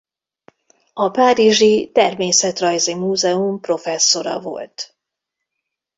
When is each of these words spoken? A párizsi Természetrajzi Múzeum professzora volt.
A 0.93 1.09
párizsi 1.09 1.91
Természetrajzi 1.93 2.93
Múzeum 2.93 3.59
professzora 3.59 4.39
volt. 4.39 4.95